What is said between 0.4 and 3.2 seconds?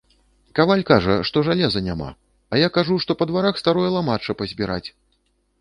Каваль кажа, што жалеза няма, а я кажу, што